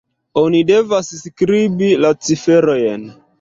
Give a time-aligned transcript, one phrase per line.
[0.43, 3.07] Oni devas skribi la ciferojn